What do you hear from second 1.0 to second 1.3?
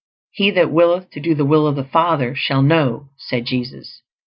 to